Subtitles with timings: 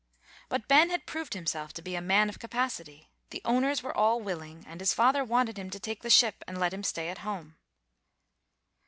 [0.49, 3.11] But Ben had proved himself to be a man of capacity.
[3.29, 6.57] The owners were all willing, and his father wanted him to take the ship and
[6.59, 7.55] let him stay at home.